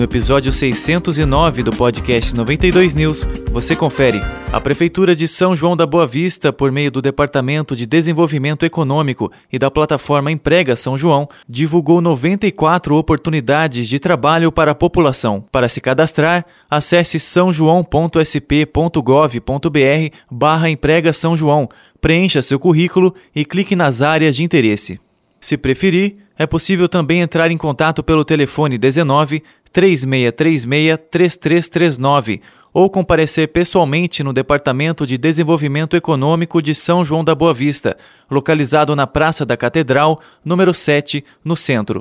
[0.00, 3.22] No episódio 609 do podcast 92 News,
[3.52, 4.18] você confere.
[4.50, 9.30] A Prefeitura de São João da Boa Vista, por meio do Departamento de Desenvolvimento Econômico
[9.52, 15.44] e da plataforma Emprega São João, divulgou 94 oportunidades de trabalho para a população.
[15.52, 21.68] Para se cadastrar, acesse sãojoão.sp.gov.br barra Emprega São João
[22.00, 24.98] preencha seu currículo e clique nas áreas de interesse.
[25.38, 29.42] Se preferir, é possível também entrar em contato pelo telefone 19
[29.72, 32.40] 3636 3339
[32.72, 37.96] ou comparecer pessoalmente no Departamento de Desenvolvimento Econômico de São João da Boa Vista,
[38.30, 41.98] localizado na Praça da Catedral, número 7, no centro.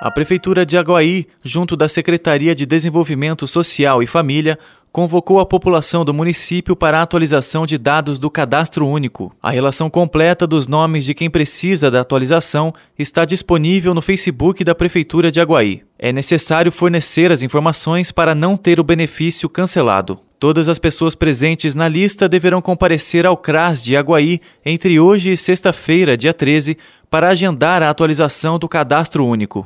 [0.00, 4.56] A Prefeitura de Aguaí, junto da Secretaria de Desenvolvimento Social e Família,
[4.92, 9.34] convocou a população do município para a atualização de dados do Cadastro Único.
[9.42, 14.72] A relação completa dos nomes de quem precisa da atualização está disponível no Facebook da
[14.72, 15.82] Prefeitura de Aguaí.
[15.98, 20.20] É necessário fornecer as informações para não ter o benefício cancelado.
[20.38, 25.36] Todas as pessoas presentes na lista deverão comparecer ao CRAS de Aguaí entre hoje e
[25.36, 26.78] sexta-feira, dia 13,
[27.10, 29.64] para agendar a atualização do Cadastro Único.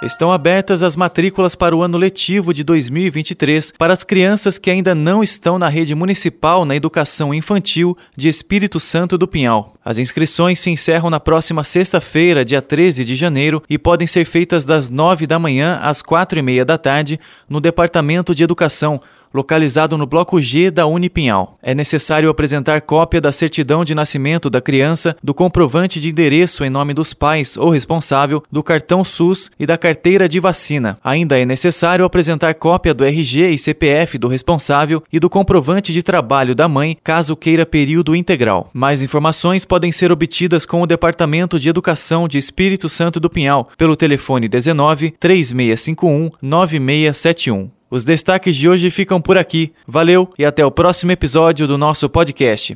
[0.00, 4.94] Estão abertas as matrículas para o ano letivo de 2023 para as crianças que ainda
[4.94, 9.74] não estão na rede municipal na educação infantil de Espírito Santo do Pinhal.
[9.84, 14.64] As inscrições se encerram na próxima sexta-feira, dia 13 de janeiro, e podem ser feitas
[14.64, 19.00] das 9 da manhã às quatro e meia da tarde no Departamento de Educação
[19.32, 21.56] localizado no bloco G da Unipinhal.
[21.62, 26.70] É necessário apresentar cópia da certidão de nascimento da criança, do comprovante de endereço em
[26.70, 30.98] nome dos pais ou responsável, do cartão SUS e da carteira de vacina.
[31.02, 36.02] Ainda é necessário apresentar cópia do RG e CPF do responsável e do comprovante de
[36.02, 38.68] trabalho da mãe, caso queira período integral.
[38.72, 43.68] Mais informações podem ser obtidas com o Departamento de Educação de Espírito Santo do Pinhal
[43.76, 47.77] pelo telefone 19 3651 9671.
[47.90, 49.72] Os destaques de hoje ficam por aqui.
[49.86, 52.74] Valeu e até o próximo episódio do nosso podcast.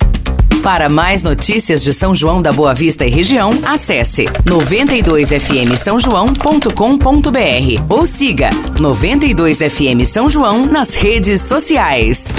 [0.63, 7.83] Para mais notícias de São João da Boa Vista e região, acesse 92fm São João.com.br
[7.89, 12.33] ou siga 92fm São João nas redes sociais.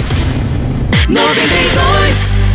[1.08, 2.53] 92